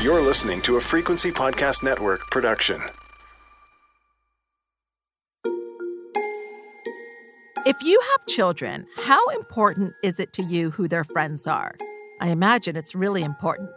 You're 0.00 0.22
listening 0.22 0.62
to 0.62 0.76
a 0.76 0.80
Frequency 0.80 1.32
Podcast 1.32 1.82
Network 1.82 2.30
production. 2.30 2.80
If 7.66 7.82
you 7.82 8.00
have 8.12 8.26
children, 8.28 8.86
how 8.96 9.26
important 9.30 9.94
is 10.04 10.20
it 10.20 10.32
to 10.34 10.44
you 10.44 10.70
who 10.70 10.86
their 10.86 11.02
friends 11.02 11.48
are? 11.48 11.74
I 12.20 12.28
imagine 12.28 12.76
it's 12.76 12.94
really 12.94 13.24
important. 13.24 13.72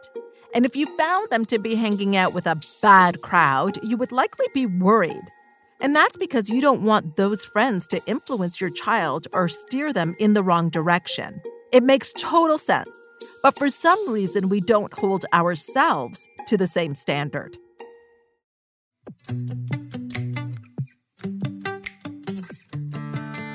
And 0.54 0.64
if 0.64 0.76
you 0.76 0.96
found 0.96 1.32
them 1.32 1.44
to 1.46 1.58
be 1.58 1.74
hanging 1.74 2.16
out 2.16 2.36
with 2.36 2.46
a 2.46 2.62
bad 2.84 3.24
crowd, 3.24 3.80
you 3.82 3.98
would 3.98 4.12
likely 4.12 4.46
be 4.54 4.68
worried. 4.68 5.26
And 5.80 5.96
that's 5.96 6.18
because 6.18 6.52
you 6.52 6.62
don't 6.62 6.84
want 6.84 7.16
those 7.16 7.44
friends 7.44 7.88
to 7.88 8.06
influence 8.06 8.62
your 8.62 8.70
child 8.70 9.28
or 9.34 9.48
steer 9.48 9.92
them 9.92 10.16
in 10.20 10.34
the 10.34 10.44
wrong 10.44 10.70
direction. 10.70 11.42
It 11.74 11.82
makes 11.82 12.14
total 12.16 12.60
sense. 12.60 12.96
But 13.42 13.58
for 13.58 13.70
some 13.70 14.12
reason, 14.12 14.50
we 14.50 14.62
don't 14.62 14.94
hold 14.94 15.26
ourselves 15.34 16.28
to 16.46 16.58
the 16.58 16.68
same 16.68 16.94
standard. 16.94 17.58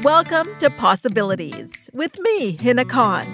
Welcome 0.02 0.48
to 0.58 0.70
Possibilities 0.70 1.88
with 1.94 2.18
me, 2.20 2.56
Hina 2.56 2.84
Khan. 2.84 3.26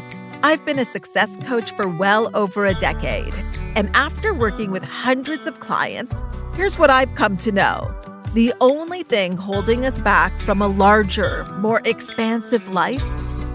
I've 0.42 0.64
been 0.66 0.78
a 0.78 0.84
success 0.84 1.36
coach 1.38 1.70
for 1.72 1.88
well 1.88 2.30
over 2.36 2.66
a 2.66 2.74
decade. 2.74 3.34
And 3.74 3.88
after 3.94 4.34
working 4.34 4.70
with 4.70 4.84
hundreds 4.84 5.46
of 5.46 5.60
clients, 5.60 6.14
here's 6.54 6.78
what 6.78 6.90
I've 6.90 7.14
come 7.14 7.38
to 7.38 7.52
know. 7.52 7.94
The 8.34 8.52
only 8.60 9.02
thing 9.04 9.38
holding 9.38 9.86
us 9.86 10.00
back 10.02 10.38
from 10.40 10.60
a 10.60 10.66
larger, 10.66 11.46
more 11.58 11.80
expansive 11.86 12.68
life 12.68 13.04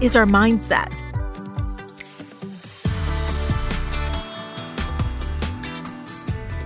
is 0.00 0.16
our 0.16 0.26
mindset. 0.26 0.92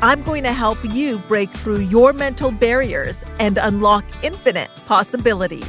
I'm 0.05 0.25
going 0.25 0.43
to 0.43 0.53
help 0.53 0.79
you 0.93 1.19
break 1.19 1.49
through 1.53 1.79
your 1.79 2.13
mental 2.13 2.51
barriers 2.51 3.17
and 3.39 3.57
unlock 3.57 4.05
infinite 4.25 4.69
possibilities. 4.87 5.65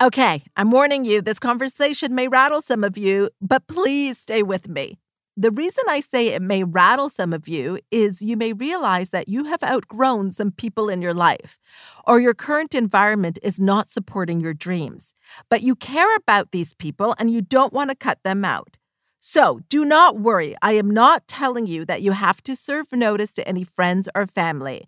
Okay, 0.00 0.42
I'm 0.56 0.72
warning 0.72 1.04
you, 1.04 1.22
this 1.22 1.38
conversation 1.38 2.12
may 2.12 2.26
rattle 2.26 2.60
some 2.60 2.82
of 2.82 2.98
you, 2.98 3.30
but 3.40 3.68
please 3.68 4.18
stay 4.18 4.42
with 4.42 4.68
me. 4.68 4.98
The 5.34 5.50
reason 5.50 5.84
I 5.88 6.00
say 6.00 6.28
it 6.28 6.42
may 6.42 6.62
rattle 6.62 7.08
some 7.08 7.32
of 7.32 7.48
you 7.48 7.78
is 7.90 8.20
you 8.20 8.36
may 8.36 8.52
realize 8.52 9.10
that 9.10 9.28
you 9.28 9.44
have 9.44 9.62
outgrown 9.62 10.30
some 10.30 10.50
people 10.50 10.90
in 10.90 11.00
your 11.00 11.14
life, 11.14 11.58
or 12.06 12.20
your 12.20 12.34
current 12.34 12.74
environment 12.74 13.38
is 13.42 13.58
not 13.58 13.88
supporting 13.88 14.42
your 14.42 14.52
dreams. 14.52 15.14
But 15.48 15.62
you 15.62 15.74
care 15.74 16.14
about 16.16 16.50
these 16.50 16.74
people 16.74 17.14
and 17.18 17.30
you 17.30 17.40
don't 17.40 17.72
want 17.72 17.88
to 17.88 17.96
cut 17.96 18.18
them 18.24 18.44
out. 18.44 18.76
So 19.20 19.60
do 19.70 19.86
not 19.86 20.18
worry. 20.18 20.54
I 20.60 20.72
am 20.72 20.90
not 20.90 21.26
telling 21.26 21.64
you 21.64 21.86
that 21.86 22.02
you 22.02 22.12
have 22.12 22.42
to 22.42 22.54
serve 22.54 22.92
notice 22.92 23.32
to 23.34 23.48
any 23.48 23.64
friends 23.64 24.10
or 24.14 24.26
family. 24.26 24.86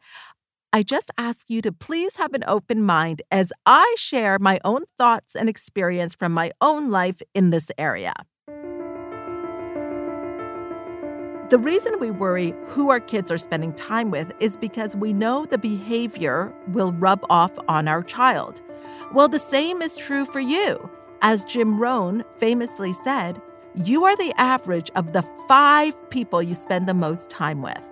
I 0.74 0.82
just 0.82 1.10
ask 1.16 1.48
you 1.48 1.62
to 1.62 1.72
please 1.72 2.16
have 2.16 2.34
an 2.34 2.44
open 2.46 2.82
mind 2.82 3.22
as 3.30 3.50
I 3.64 3.94
share 3.96 4.38
my 4.38 4.60
own 4.62 4.84
thoughts 4.98 5.34
and 5.34 5.48
experience 5.48 6.14
from 6.14 6.32
my 6.32 6.50
own 6.60 6.90
life 6.90 7.22
in 7.32 7.48
this 7.48 7.70
area. 7.78 8.12
The 11.54 11.60
reason 11.60 12.00
we 12.00 12.10
worry 12.10 12.52
who 12.66 12.90
our 12.90 12.98
kids 12.98 13.30
are 13.30 13.38
spending 13.38 13.72
time 13.74 14.10
with 14.10 14.32
is 14.40 14.56
because 14.56 14.96
we 14.96 15.12
know 15.12 15.44
the 15.44 15.56
behavior 15.56 16.52
will 16.66 16.90
rub 16.90 17.24
off 17.30 17.52
on 17.68 17.86
our 17.86 18.02
child. 18.02 18.60
Well, 19.12 19.28
the 19.28 19.38
same 19.38 19.80
is 19.80 19.96
true 19.96 20.24
for 20.24 20.40
you. 20.40 20.90
As 21.22 21.44
Jim 21.44 21.78
Rohn 21.78 22.24
famously 22.34 22.92
said, 22.92 23.40
you 23.72 24.02
are 24.02 24.16
the 24.16 24.34
average 24.36 24.90
of 24.96 25.12
the 25.12 25.22
five 25.46 25.94
people 26.10 26.42
you 26.42 26.56
spend 26.56 26.88
the 26.88 26.92
most 26.92 27.30
time 27.30 27.62
with. 27.62 27.88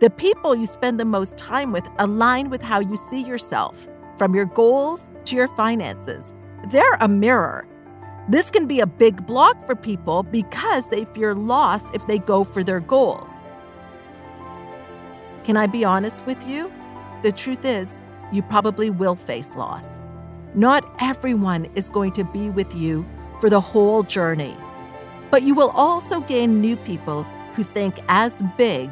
The 0.00 0.10
people 0.10 0.54
you 0.54 0.66
spend 0.66 1.00
the 1.00 1.06
most 1.06 1.38
time 1.38 1.72
with 1.72 1.88
align 1.98 2.50
with 2.50 2.60
how 2.60 2.80
you 2.80 2.98
see 2.98 3.22
yourself, 3.22 3.88
from 4.18 4.34
your 4.34 4.44
goals 4.44 5.08
to 5.24 5.36
your 5.36 5.48
finances. 5.56 6.34
They're 6.70 6.98
a 7.00 7.08
mirror. 7.08 7.66
This 8.28 8.50
can 8.50 8.66
be 8.66 8.80
a 8.80 8.86
big 8.86 9.26
block 9.26 9.56
for 9.66 9.74
people 9.74 10.22
because 10.22 10.90
they 10.90 11.06
fear 11.06 11.34
loss 11.34 11.90
if 11.94 12.06
they 12.06 12.18
go 12.18 12.44
for 12.44 12.62
their 12.62 12.80
goals. 12.80 13.30
Can 15.44 15.56
I 15.56 15.66
be 15.66 15.82
honest 15.82 16.26
with 16.26 16.46
you? 16.46 16.70
The 17.22 17.32
truth 17.32 17.64
is, 17.64 18.02
you 18.30 18.42
probably 18.42 18.90
will 18.90 19.16
face 19.16 19.54
loss. 19.54 19.98
Not 20.54 20.84
everyone 21.00 21.70
is 21.74 21.88
going 21.88 22.12
to 22.12 22.24
be 22.24 22.50
with 22.50 22.74
you 22.74 23.06
for 23.40 23.48
the 23.48 23.62
whole 23.62 24.02
journey, 24.02 24.56
but 25.30 25.42
you 25.42 25.54
will 25.54 25.70
also 25.70 26.20
gain 26.20 26.60
new 26.60 26.76
people 26.76 27.22
who 27.54 27.64
think 27.64 27.98
as 28.08 28.42
big 28.58 28.90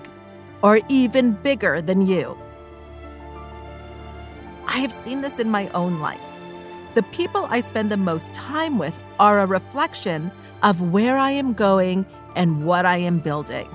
or 0.63 0.81
even 0.89 1.33
bigger 1.33 1.83
than 1.83 2.07
you. 2.07 2.39
I 4.67 4.79
have 4.79 4.93
seen 4.93 5.21
this 5.21 5.39
in 5.39 5.51
my 5.51 5.69
own 5.69 6.01
life. 6.01 6.36
The 6.97 7.03
people 7.03 7.47
I 7.51 7.61
spend 7.61 7.91
the 7.91 7.99
most 7.99 8.33
time 8.33 8.79
with 8.79 8.99
are 9.21 9.41
a 9.41 9.47
reflection 9.47 10.31
of 10.63 10.81
where 10.81 11.19
I 11.19 11.31
am 11.31 11.53
going 11.53 12.07
and 12.35 12.65
what 12.65 12.87
I 12.87 12.97
am 12.97 13.19
building. 13.19 13.69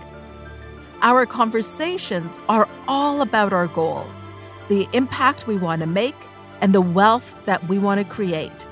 Our 1.03 1.27
conversations 1.27 2.39
are 2.49 2.67
all 2.87 3.21
about 3.21 3.53
our 3.53 3.67
goals, 3.67 4.25
the 4.69 4.89
impact 4.93 5.45
we 5.45 5.55
want 5.55 5.81
to 5.81 5.85
make, 5.85 6.15
and 6.61 6.73
the 6.73 6.81
wealth 6.81 7.35
that 7.45 7.63
we 7.67 7.77
want 7.77 7.99
to 7.99 8.11
create. 8.11 8.65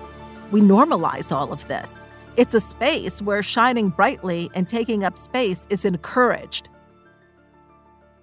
We 0.49 0.61
normalize 0.61 1.31
all 1.31 1.53
of 1.53 1.67
this. 1.67 1.93
It's 2.35 2.55
a 2.55 2.59
space 2.59 3.21
where 3.21 3.43
shining 3.43 3.89
brightly 3.89 4.49
and 4.55 4.67
taking 4.67 5.03
up 5.03 5.19
space 5.19 5.67
is 5.69 5.85
encouraged. 5.85 6.69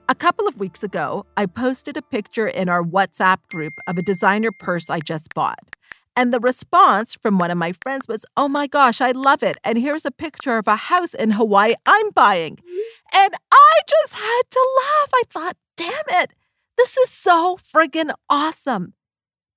A 0.09 0.15
couple 0.17 0.49
of 0.49 0.59
weeks 0.59 0.83
ago, 0.83 1.25
I 1.37 1.47
posted 1.47 1.97
a 1.97 2.03
picture 2.03 2.49
in 2.49 2.69
our 2.69 2.83
WhatsApp 2.83 3.39
group 3.49 3.75
of 3.87 3.97
a 3.97 4.03
designer 4.03 4.51
purse 4.51 4.91
I 4.91 4.99
just 4.99 5.33
bought. 5.33 5.76
And 6.17 6.33
the 6.33 6.41
response 6.41 7.15
from 7.15 7.39
one 7.39 7.51
of 7.51 7.59
my 7.59 7.73
friends 7.83 8.09
was, 8.09 8.25
Oh 8.37 8.49
my 8.49 8.67
gosh, 8.67 9.01
I 9.03 9.13
love 9.13 9.43
it. 9.43 9.59
And 9.63 9.77
here's 9.77 10.07
a 10.07 10.11
picture 10.11 10.57
of 10.57 10.67
a 10.67 10.77
house 10.77 11.13
in 11.13 11.33
Hawaii 11.33 11.75
I'm 11.85 12.11
buying. 12.11 12.57
Mm-hmm. 12.57 13.19
And 13.19 13.35
I 13.53 13.81
just 13.87 14.15
had 14.15 14.43
to 14.51 14.69
laugh. 14.79 15.11
I 15.15 15.23
thought, 15.29 15.57
damn 15.77 16.23
it, 16.23 16.33
this 16.79 16.97
is 16.97 17.11
so 17.11 17.57
friggin' 17.57 18.15
awesome. 18.31 18.95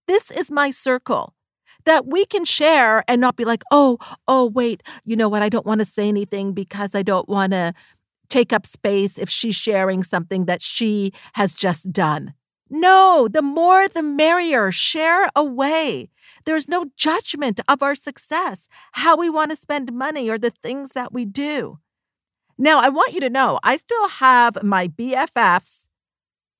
This 0.07 0.31
is 0.31 0.51
my 0.51 0.69
circle 0.69 1.33
that 1.85 2.05
we 2.05 2.25
can 2.25 2.45
share 2.45 3.03
and 3.07 3.21
not 3.21 3.35
be 3.35 3.45
like, 3.45 3.63
oh, 3.71 3.97
oh, 4.27 4.45
wait, 4.45 4.83
you 5.05 5.15
know 5.15 5.29
what? 5.29 5.41
I 5.41 5.49
don't 5.49 5.65
want 5.65 5.79
to 5.79 5.85
say 5.85 6.07
anything 6.07 6.53
because 6.53 6.93
I 6.93 7.03
don't 7.03 7.29
want 7.29 7.53
to 7.53 7.73
take 8.27 8.53
up 8.53 8.65
space 8.65 9.17
if 9.17 9.29
she's 9.29 9.55
sharing 9.55 10.03
something 10.03 10.45
that 10.45 10.61
she 10.61 11.11
has 11.33 11.53
just 11.53 11.91
done. 11.91 12.33
No, 12.69 13.27
the 13.27 13.41
more 13.41 13.87
the 13.87 14.03
merrier. 14.03 14.71
Share 14.71 15.29
away. 15.35 16.09
There's 16.45 16.67
no 16.67 16.85
judgment 16.95 17.59
of 17.67 17.81
our 17.81 17.95
success, 17.95 18.67
how 18.93 19.17
we 19.17 19.29
want 19.29 19.51
to 19.51 19.57
spend 19.57 19.91
money, 19.91 20.29
or 20.29 20.37
the 20.37 20.51
things 20.51 20.91
that 20.91 21.11
we 21.11 21.25
do. 21.25 21.79
Now, 22.57 22.79
I 22.79 22.89
want 22.89 23.13
you 23.13 23.21
to 23.21 23.29
know 23.29 23.59
I 23.63 23.77
still 23.77 24.07
have 24.09 24.61
my 24.63 24.87
BFFs, 24.87 25.87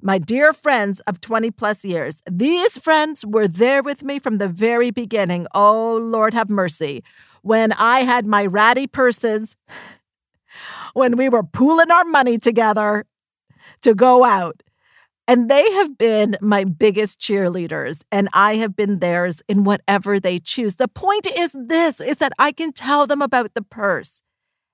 my 0.01 0.17
dear 0.17 0.53
friends 0.53 1.01
of 1.01 1.21
20 1.21 1.51
plus 1.51 1.83
years. 1.83 2.23
These 2.29 2.77
friends 2.77 3.25
were 3.25 3.47
there 3.47 3.83
with 3.83 4.01
me 4.01 4.17
from 4.17 4.37
the 4.37 4.47
very 4.47 4.91
beginning. 4.91 5.45
Oh, 5.53 5.97
Lord 5.97 6.33
have 6.33 6.49
mercy. 6.49 7.03
When 7.41 7.73
I 7.73 8.01
had 8.01 8.25
my 8.25 8.45
ratty 8.45 8.87
purses 8.87 9.55
when 10.93 11.17
we 11.17 11.29
were 11.29 11.43
pooling 11.43 11.91
our 11.91 12.05
money 12.05 12.37
together 12.37 13.05
to 13.81 13.93
go 13.93 14.23
out. 14.23 14.63
And 15.29 15.47
they 15.47 15.71
have 15.73 15.95
been 15.95 16.37
my 16.41 16.63
biggest 16.63 17.21
cheerleaders, 17.21 18.01
and 18.11 18.29
I 18.33 18.55
have 18.55 18.75
been 18.75 18.97
theirs 18.97 19.43
in 19.47 19.63
whatever 19.63 20.19
they 20.19 20.39
choose. 20.39 20.77
The 20.77 20.87
point 20.87 21.27
is 21.27 21.55
this 21.55 22.01
is 22.01 22.17
that 22.17 22.33
I 22.39 22.51
can 22.51 22.73
tell 22.73 23.05
them 23.05 23.21
about 23.21 23.53
the 23.53 23.61
purse, 23.61 24.23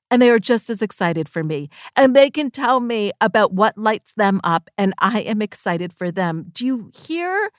and 0.10 0.22
they 0.22 0.30
are 0.30 0.40
just 0.40 0.70
as 0.70 0.82
excited 0.82 1.28
for 1.28 1.44
me. 1.44 1.68
And 1.98 2.16
they 2.16 2.30
can 2.30 2.52
tell 2.52 2.80
me 2.80 3.12
about 3.20 3.52
what 3.52 3.78
lights 3.78 4.14
them 4.14 4.40
up, 4.46 4.70
and 4.78 4.94
I 4.98 5.20
am 5.24 5.42
excited 5.42 5.92
for 5.92 6.10
them. 6.10 6.46
Do 6.54 6.66
you 6.66 6.90
hear 6.96 7.50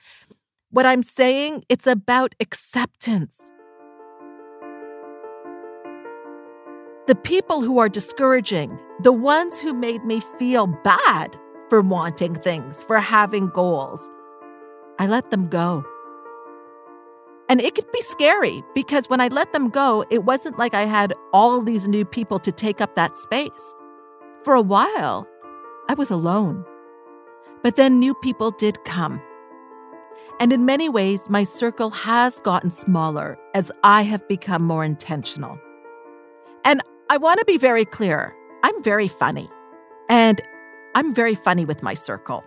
what 0.70 0.86
I'm 0.86 1.02
saying? 1.02 1.64
It's 1.68 1.86
about 1.86 2.34
acceptance. 2.40 3.50
The 7.06 7.18
people 7.22 7.60
who 7.60 7.78
are 7.78 7.90
discouraging, 7.90 8.78
the 9.02 9.12
ones 9.12 9.58
who 9.58 9.74
made 9.74 10.02
me 10.06 10.22
feel 10.38 10.66
bad 10.66 11.38
for 11.68 11.80
wanting 11.80 12.34
things, 12.34 12.82
for 12.82 12.98
having 12.98 13.48
goals, 13.48 14.08
I 14.98 15.06
let 15.06 15.30
them 15.30 15.48
go. 15.48 15.84
And 17.48 17.60
it 17.60 17.74
could 17.74 17.90
be 17.92 18.00
scary 18.00 18.64
because 18.74 19.08
when 19.08 19.20
I 19.20 19.28
let 19.28 19.52
them 19.52 19.68
go, 19.70 20.04
it 20.10 20.24
wasn't 20.24 20.58
like 20.58 20.74
I 20.74 20.82
had 20.82 21.14
all 21.32 21.60
these 21.60 21.86
new 21.86 22.04
people 22.04 22.38
to 22.40 22.50
take 22.50 22.80
up 22.80 22.96
that 22.96 23.16
space. 23.16 23.74
For 24.42 24.54
a 24.54 24.62
while, 24.62 25.28
I 25.88 25.94
was 25.94 26.10
alone. 26.10 26.64
But 27.62 27.76
then 27.76 27.98
new 27.98 28.14
people 28.14 28.50
did 28.50 28.82
come. 28.84 29.20
And 30.40 30.52
in 30.52 30.64
many 30.64 30.88
ways, 30.88 31.30
my 31.30 31.44
circle 31.44 31.90
has 31.90 32.40
gotten 32.40 32.70
smaller 32.70 33.38
as 33.54 33.72
I 33.84 34.02
have 34.02 34.26
become 34.28 34.62
more 34.62 34.84
intentional. 34.84 35.58
And 36.64 36.82
I 37.08 37.16
want 37.16 37.38
to 37.38 37.44
be 37.44 37.58
very 37.58 37.84
clear 37.84 38.34
I'm 38.64 38.82
very 38.82 39.06
funny. 39.06 39.48
And 40.08 40.42
I'm 40.96 41.12
very 41.12 41.34
funny 41.34 41.66
with 41.66 41.82
my 41.82 41.92
circle. 41.92 42.42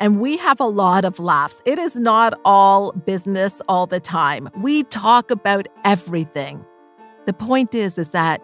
And 0.00 0.20
we 0.20 0.36
have 0.38 0.58
a 0.58 0.66
lot 0.66 1.04
of 1.04 1.20
laughs. 1.20 1.62
It 1.64 1.78
is 1.78 1.94
not 1.94 2.34
all 2.44 2.90
business 2.90 3.62
all 3.68 3.86
the 3.86 4.00
time. 4.00 4.50
We 4.56 4.82
talk 4.82 5.30
about 5.30 5.68
everything. 5.84 6.64
The 7.26 7.32
point 7.32 7.76
is 7.76 7.98
is 7.98 8.10
that 8.10 8.40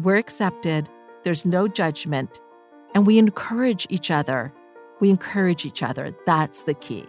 we're 0.00 0.16
accepted, 0.16 0.88
there's 1.22 1.46
no 1.46 1.68
judgment, 1.68 2.40
and 2.96 3.06
we 3.06 3.16
encourage 3.16 3.86
each 3.90 4.10
other. 4.10 4.52
We 4.98 5.08
encourage 5.08 5.64
each 5.64 5.84
other. 5.84 6.12
That's 6.26 6.62
the 6.62 6.74
key. 6.74 7.06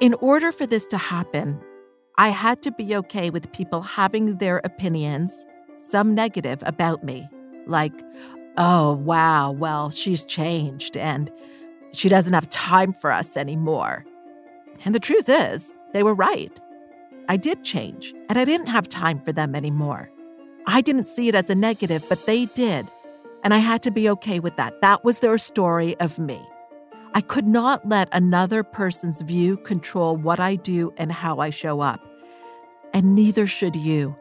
In 0.00 0.14
order 0.14 0.50
for 0.50 0.66
this 0.66 0.86
to 0.86 0.98
happen, 0.98 1.60
I 2.18 2.30
had 2.30 2.62
to 2.62 2.72
be 2.72 2.96
okay 2.96 3.30
with 3.30 3.52
people 3.52 3.82
having 3.82 4.38
their 4.38 4.60
opinions, 4.64 5.46
some 5.84 6.16
negative, 6.16 6.64
about 6.66 7.04
me. 7.04 7.28
Like, 7.68 7.94
oh, 8.56 8.92
wow, 8.94 9.50
well, 9.50 9.90
she's 9.90 10.24
changed 10.24 10.96
and 10.96 11.30
she 11.92 12.08
doesn't 12.08 12.32
have 12.32 12.48
time 12.50 12.92
for 12.92 13.12
us 13.12 13.36
anymore. 13.36 14.04
And 14.84 14.94
the 14.94 15.00
truth 15.00 15.28
is, 15.28 15.74
they 15.92 16.02
were 16.02 16.14
right. 16.14 16.52
I 17.28 17.36
did 17.36 17.64
change, 17.64 18.12
and 18.28 18.38
I 18.38 18.44
didn't 18.44 18.66
have 18.66 18.88
time 18.88 19.20
for 19.20 19.32
them 19.32 19.54
anymore. 19.54 20.10
I 20.66 20.80
didn't 20.80 21.06
see 21.06 21.28
it 21.28 21.34
as 21.34 21.50
a 21.50 21.54
negative, 21.54 22.04
but 22.08 22.26
they 22.26 22.46
did. 22.46 22.88
And 23.44 23.52
I 23.54 23.58
had 23.58 23.82
to 23.84 23.90
be 23.90 24.08
okay 24.10 24.40
with 24.40 24.56
that. 24.56 24.80
That 24.80 25.04
was 25.04 25.18
their 25.20 25.38
story 25.38 25.96
of 25.98 26.18
me. 26.18 26.40
I 27.14 27.20
could 27.20 27.46
not 27.46 27.86
let 27.86 28.08
another 28.12 28.62
person's 28.62 29.20
view 29.20 29.56
control 29.58 30.16
what 30.16 30.40
I 30.40 30.56
do 30.56 30.92
and 30.96 31.12
how 31.12 31.38
I 31.38 31.50
show 31.50 31.80
up. 31.80 32.00
And 32.94 33.14
neither 33.14 33.46
should 33.46 33.76
you. 33.76 34.16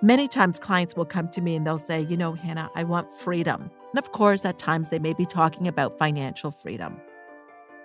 Many 0.00 0.28
times, 0.28 0.60
clients 0.60 0.94
will 0.94 1.04
come 1.04 1.28
to 1.30 1.40
me 1.40 1.56
and 1.56 1.66
they'll 1.66 1.76
say, 1.76 2.02
You 2.02 2.16
know, 2.16 2.34
Hina, 2.34 2.70
I 2.76 2.84
want 2.84 3.12
freedom. 3.12 3.70
And 3.92 3.98
of 3.98 4.12
course, 4.12 4.44
at 4.44 4.58
times 4.58 4.90
they 4.90 5.00
may 5.00 5.12
be 5.12 5.26
talking 5.26 5.66
about 5.66 5.98
financial 5.98 6.52
freedom. 6.52 7.00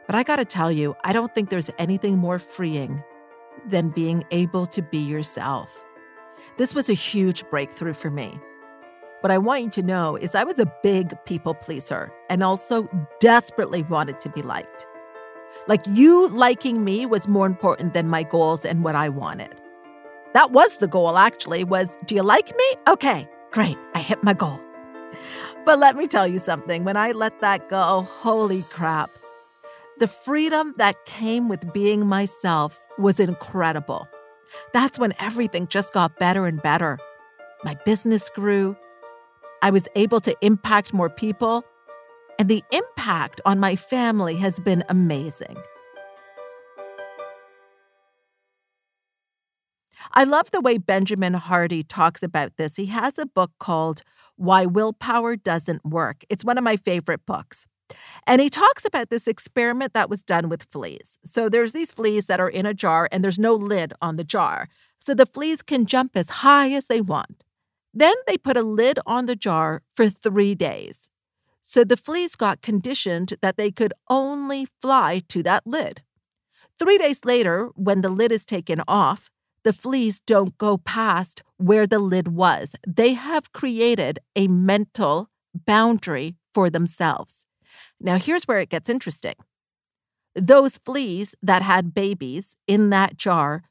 But 0.06 0.16
I 0.16 0.22
gotta 0.22 0.46
tell 0.46 0.72
you, 0.72 0.96
I 1.04 1.12
don't 1.12 1.34
think 1.34 1.50
there's 1.50 1.72
anything 1.80 2.20
more 2.20 2.38
freeing 2.38 3.04
than 3.68 3.90
being 3.90 4.24
able 4.30 4.68
to 4.68 4.82
be 4.84 5.00
yourself. 5.00 5.84
This 6.58 6.76
was 6.76 6.88
a 6.88 6.94
huge 6.94 7.50
breakthrough 7.50 7.94
for 7.94 8.12
me. 8.12 8.40
What 9.22 9.32
I 9.32 9.40
want 9.40 9.64
you 9.64 9.70
to 9.72 9.82
know 9.82 10.16
is 10.16 10.36
I 10.36 10.44
was 10.44 10.60
a 10.60 10.72
big 10.84 11.16
people 11.26 11.56
pleaser 11.56 12.12
and 12.30 12.44
also 12.44 12.88
desperately 13.20 13.82
wanted 13.84 14.20
to 14.22 14.30
be 14.30 14.42
liked. 14.42 14.86
Like 15.68 15.82
you 15.88 16.28
liking 16.28 16.84
me 16.84 17.08
was 17.08 17.28
more 17.28 17.48
important 17.48 17.94
than 17.94 18.08
my 18.08 18.22
goals 18.22 18.66
and 18.66 18.84
what 18.84 18.96
I 18.96 19.10
wanted. 19.10 19.56
That 20.34 20.52
was 20.52 20.80
the 20.80 20.88
goal 20.88 21.18
actually 21.18 21.64
was 21.64 21.98
do 22.06 22.16
you 22.16 22.24
like 22.24 22.56
me? 22.56 22.66
Okay, 22.88 23.30
great. 23.52 23.78
I 23.94 24.00
hit 24.00 24.24
my 24.24 24.34
goal. 24.34 24.60
But 25.66 25.80
let 25.80 25.96
me 25.96 26.08
tell 26.08 26.28
you 26.28 26.40
something, 26.40 26.84
when 26.84 26.98
I 26.98 27.12
let 27.12 27.40
that 27.40 27.70
go, 27.70 28.08
holy 28.10 28.64
crap. 28.64 29.10
The 30.00 30.08
freedom 30.08 30.74
that 30.78 31.06
came 31.06 31.48
with 31.48 31.72
being 31.72 32.06
myself 32.06 32.82
was 32.98 33.20
incredible. 33.20 34.08
That's 34.74 35.00
when 35.00 35.14
everything 35.20 35.68
just 35.68 35.94
got 35.94 36.18
better 36.20 36.46
and 36.46 36.62
better. 36.62 36.98
My 37.64 37.78
business 37.86 38.28
grew, 38.30 38.76
I 39.62 39.70
was 39.70 39.88
able 39.96 40.20
to 40.22 40.36
impact 40.42 40.94
more 40.94 41.10
people, 41.10 41.64
and 42.38 42.50
the 42.50 42.64
impact 42.72 43.40
on 43.46 43.60
my 43.60 43.76
family 43.76 44.36
has 44.38 44.60
been 44.60 44.84
amazing. 44.90 45.56
I 50.12 50.24
love 50.24 50.52
the 50.52 50.62
way 50.62 50.78
Benjamin 50.78 51.34
Hardy 51.34 51.84
talks 51.84 52.24
about 52.24 52.58
this. 52.58 52.76
He 52.76 52.88
has 52.88 53.18
a 53.18 53.26
book 53.26 53.52
called 53.60 54.04
Why 54.36 54.66
Willpower 54.66 55.36
Doesn't 55.36 55.86
Work. 55.86 56.26
It's 56.30 56.46
one 56.46 56.58
of 56.58 56.64
my 56.64 56.78
favorite 56.78 57.26
books. 57.26 57.66
And 58.26 58.42
he 58.42 58.50
talks 58.50 58.86
about 58.86 59.10
this 59.10 59.28
experiment 59.28 59.94
that 59.94 60.10
was 60.10 60.24
done 60.24 60.50
with 60.50 60.64
fleas. 60.64 61.20
So 61.24 61.50
there's 61.50 61.74
these 61.74 61.92
fleas 61.92 62.26
that 62.28 62.40
are 62.40 62.50
in 62.50 62.66
a 62.66 62.74
jar 62.74 63.08
and 63.12 63.24
there's 63.24 63.40
no 63.40 63.54
lid 63.54 63.94
on 64.02 64.16
the 64.16 64.24
jar. 64.24 64.68
So 65.00 65.14
the 65.14 65.26
fleas 65.26 65.62
can 65.62 65.86
jump 65.86 66.16
as 66.16 66.30
high 66.30 66.72
as 66.72 66.88
they 66.88 67.02
want. 67.02 67.44
Then 67.94 68.16
they 68.26 68.38
put 68.38 68.58
a 68.58 68.64
lid 68.64 69.00
on 69.06 69.26
the 69.26 69.36
jar 69.36 69.84
for 69.96 70.10
three 70.10 70.56
days. 70.56 71.10
So 71.62 71.84
the 71.84 71.98
fleas 71.98 72.36
got 72.36 72.62
conditioned 72.62 73.36
that 73.42 73.58
they 73.58 73.72
could 73.72 73.94
only 74.10 74.68
fly 74.82 75.22
to 75.30 75.44
that 75.44 75.66
lid. 75.66 76.02
Three 76.80 76.98
days 76.98 77.24
later, 77.24 77.70
when 77.76 78.02
the 78.02 78.10
lid 78.10 78.32
is 78.32 78.46
taken 78.46 78.82
off, 78.88 79.30
the 79.64 79.74
fleas 79.74 80.20
don't 80.20 80.58
go 80.58 80.78
past 80.78 81.42
where 81.58 81.88
the 81.88 82.00
lid 82.00 82.28
was. 82.28 82.76
They 82.86 83.14
have 83.14 83.54
created 83.54 84.20
a 84.36 84.48
mental 84.48 85.30
boundary 85.54 86.36
for 86.54 86.70
themselves. 86.70 87.46
Now, 88.00 88.18
here's 88.18 88.48
where 88.48 88.60
it 88.60 88.70
gets 88.70 88.90
interesting. 88.90 89.36
Those 90.36 90.78
fleas 90.78 91.36
that 91.42 91.62
had 91.62 91.94
babies 91.94 92.56
in 92.68 92.90
that 92.90 93.18
jar, 93.18 93.64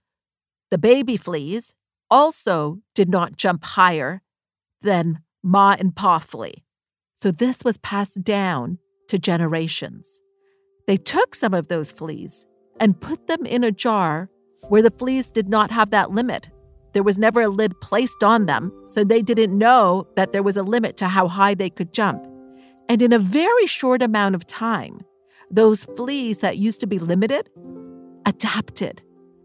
the 0.70 0.78
baby 0.78 1.16
fleas 1.16 1.74
also 2.10 2.78
did 2.94 3.08
not 3.08 3.36
jump 3.36 3.64
higher 3.64 4.22
than 4.80 5.20
Ma 5.42 5.76
and 5.78 5.94
Pa 5.94 6.18
Flea. 6.18 6.64
So 7.14 7.30
this 7.30 7.64
was 7.64 7.78
passed 7.78 8.22
down 8.22 8.78
to 9.08 9.18
generations. 9.18 10.20
They 10.86 10.96
took 10.96 11.34
some 11.34 11.54
of 11.54 11.68
those 11.68 11.90
fleas 11.90 12.46
and 12.80 13.00
put 13.00 13.26
them 13.26 13.44
in 13.46 13.64
a 13.64 13.70
jar 13.70 14.28
where 14.72 14.80
the 14.80 14.90
fleas 14.90 15.30
did 15.30 15.50
not 15.50 15.70
have 15.70 15.90
that 15.90 16.12
limit. 16.12 16.48
There 16.94 17.02
was 17.02 17.18
never 17.18 17.42
a 17.42 17.48
lid 17.50 17.78
placed 17.82 18.24
on 18.24 18.46
them, 18.46 18.72
so 18.86 19.04
they 19.04 19.20
didn't 19.20 19.58
know 19.58 20.06
that 20.16 20.32
there 20.32 20.42
was 20.42 20.56
a 20.56 20.62
limit 20.62 20.96
to 20.96 21.08
how 21.08 21.28
high 21.28 21.52
they 21.52 21.68
could 21.68 21.92
jump. 21.92 22.24
And 22.88 23.02
in 23.02 23.12
a 23.12 23.18
very 23.18 23.66
short 23.66 24.00
amount 24.00 24.34
of 24.34 24.46
time, 24.46 25.02
those 25.50 25.84
fleas 25.84 26.38
that 26.38 26.56
used 26.56 26.80
to 26.80 26.86
be 26.86 26.98
limited 26.98 27.50
adapted. 28.24 29.02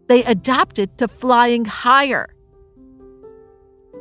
They 0.08 0.24
adapted 0.24 0.96
to 0.96 1.06
flying 1.06 1.66
higher. 1.66 2.34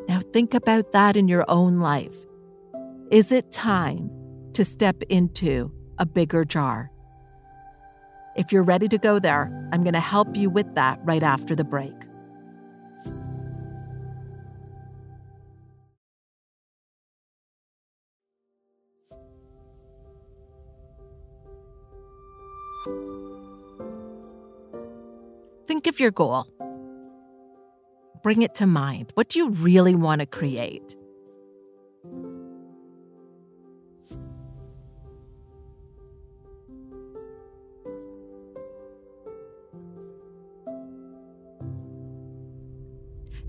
Now 0.07 0.21
think 0.31 0.53
about 0.53 0.93
that 0.93 1.17
in 1.17 1.27
your 1.27 1.43
own 1.49 1.81
life. 1.81 2.15
Is 3.11 3.33
it 3.33 3.51
time 3.51 4.09
to 4.53 4.63
step 4.63 5.03
into 5.09 5.73
a 5.97 6.05
bigger 6.05 6.45
jar? 6.45 6.89
If 8.37 8.51
you're 8.51 8.63
ready 8.63 8.87
to 8.87 8.97
go 8.97 9.19
there, 9.19 9.51
I'm 9.73 9.83
going 9.83 9.93
to 9.93 9.99
help 9.99 10.37
you 10.37 10.49
with 10.49 10.75
that 10.75 10.99
right 11.03 11.23
after 11.23 11.55
the 11.55 11.63
break. 11.63 11.93
Think 25.67 25.87
of 25.87 25.99
your 25.99 26.11
goal 26.11 26.47
bring 28.27 28.41
it 28.41 28.53
to 28.55 28.65
mind. 28.67 29.11
What 29.13 29.29
do 29.29 29.39
you 29.39 29.51
really 29.51 29.95
want 29.95 30.19
to 30.19 30.25
create? 30.25 30.97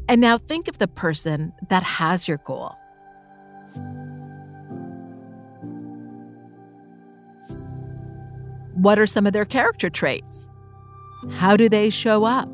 And 0.08 0.22
now 0.22 0.38
think 0.38 0.68
of 0.68 0.78
the 0.78 0.88
person 0.88 1.52
that 1.68 1.82
has 1.82 2.26
your 2.26 2.38
goal. 2.38 2.74
What 8.74 8.98
are 8.98 9.06
some 9.06 9.26
of 9.26 9.34
their 9.34 9.44
character 9.44 9.90
traits? 9.90 10.48
How 11.32 11.56
do 11.56 11.68
they 11.68 11.90
show 11.90 12.24
up? 12.24 12.48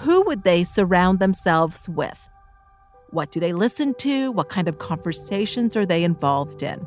Who 0.00 0.22
would 0.22 0.44
they 0.44 0.64
surround 0.64 1.18
themselves 1.18 1.86
with? 1.88 2.30
What 3.10 3.30
do 3.30 3.38
they 3.38 3.52
listen 3.52 3.92
to? 3.98 4.32
What 4.32 4.48
kind 4.48 4.66
of 4.66 4.78
conversations 4.78 5.76
are 5.76 5.84
they 5.84 6.04
involved 6.04 6.62
in? 6.62 6.86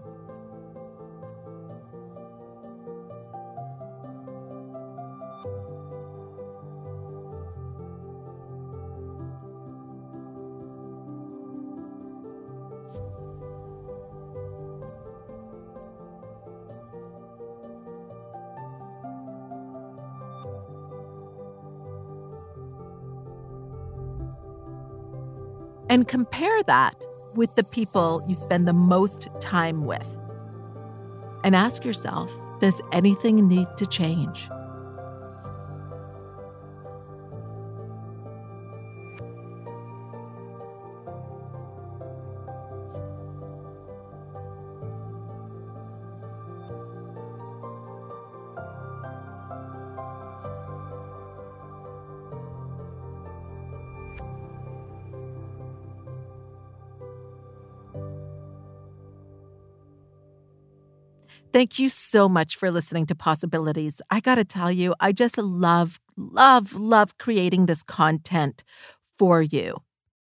And 25.93 26.07
compare 26.07 26.63
that 26.63 26.95
with 27.35 27.53
the 27.53 27.63
people 27.63 28.25
you 28.27 28.33
spend 28.33 28.67
the 28.67 28.73
most 28.73 29.27
time 29.39 29.85
with. 29.85 30.15
And 31.43 31.55
ask 31.55 31.85
yourself 31.85 32.31
does 32.59 32.81
anything 32.91 33.47
need 33.47 33.67
to 33.77 33.85
change? 33.85 34.49
Thank 61.53 61.77
you 61.77 61.87
so 61.87 62.27
much 62.27 62.55
for 62.55 62.71
listening 62.71 63.05
to 63.05 63.13
Possibilities. 63.13 64.01
I 64.09 64.21
got 64.21 64.35
to 64.35 64.43
tell 64.43 64.71
you, 64.71 64.95
I 64.99 65.11
just 65.11 65.37
love, 65.37 65.99
love, 66.17 66.73
love 66.73 67.19
creating 67.19 67.67
this 67.67 67.83
content 67.83 68.63
for 69.19 69.39
you. 69.39 69.77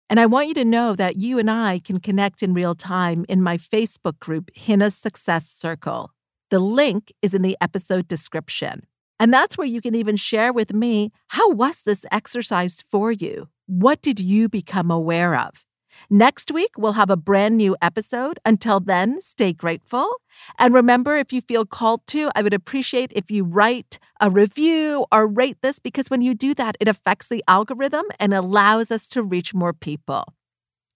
And 0.09 0.21
I 0.21 0.26
want 0.26 0.47
you 0.47 0.54
to 0.54 0.64
know 0.64 0.95
that 0.95 1.16
you 1.16 1.40
and 1.40 1.50
I 1.50 1.80
can 1.80 1.99
connect 1.99 2.45
in 2.45 2.54
real 2.54 2.76
time 2.76 3.26
in 3.28 3.42
my 3.42 3.59
Facebook 3.59 4.21
group, 4.21 4.50
Hina 4.56 4.92
Success 4.92 5.49
Circle. 5.49 6.12
The 6.50 6.61
link 6.61 7.12
is 7.23 7.35
in 7.35 7.42
the 7.42 7.56
episode 7.61 8.06
description. 8.06 8.87
And 9.18 9.35
that's 9.35 9.59
where 9.59 9.66
you 9.66 9.80
can 9.80 9.97
even 9.97 10.14
share 10.14 10.52
with 10.52 10.73
me 10.73 11.11
how 11.26 11.50
was 11.50 11.83
this 11.83 12.06
exercise 12.12 12.85
for 12.88 13.11
you? 13.11 13.49
What 13.66 14.00
did 14.00 14.21
you 14.21 14.49
become 14.49 14.92
aware 14.92 15.37
of? 15.37 15.65
Next 16.11 16.50
week, 16.50 16.71
we'll 16.76 16.93
have 16.93 17.11
a 17.11 17.17
brand 17.17 17.57
new 17.57 17.76
episode. 17.83 18.38
Until 18.45 18.81
then, 18.81 19.21
stay 19.21 19.53
grateful. 19.53 20.11
And 20.59 20.75
remember, 20.75 21.17
if 21.17 21.33
you 21.33 21.41
feel 21.41 21.65
called 21.67 22.07
to, 22.09 22.31
I 22.35 22.43
would 22.43 22.55
appreciate 22.55 23.12
if 23.15 23.31
you 23.31 23.45
write 23.45 23.99
a 24.21 24.31
review 24.31 25.07
or 25.11 25.26
rate 25.26 25.59
this 25.62 25.79
because 25.79 26.11
when 26.11 26.23
you 26.23 26.35
do 26.35 26.55
that, 26.55 26.76
it 26.81 26.88
affects 26.88 27.29
the 27.29 27.43
algorithm 27.49 28.05
and 28.21 28.35
allows 28.35 28.91
us 28.91 29.07
to 29.09 29.23
reach 29.23 29.55
more 29.55 29.73
people. 29.73 30.35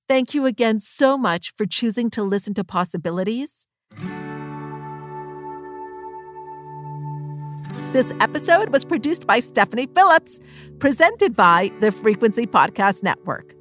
Thank 0.09 0.35
you 0.35 0.47
again 0.47 0.81
so 0.81 1.17
much 1.17 1.55
for 1.57 1.67
choosing 1.67 2.11
to 2.11 2.23
listen 2.23 2.53
to 2.55 2.65
Possibilities. 2.65 3.65
This 7.93 8.13
episode 8.21 8.69
was 8.69 8.85
produced 8.85 9.27
by 9.27 9.41
Stephanie 9.41 9.89
Phillips, 9.95 10.39
presented 10.79 11.35
by 11.35 11.73
the 11.81 11.91
Frequency 11.91 12.47
Podcast 12.47 13.03
Network. 13.03 13.55